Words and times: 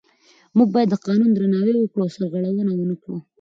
موږ 0.57 0.67
باید 0.75 0.89
د 0.91 0.95
قانون 1.05 1.31
درناوی 1.33 1.73
وکړو 1.77 2.01
او 2.03 2.13
سرغړونه 2.15 2.71
ونه 2.75 2.95
کړو 3.01 3.17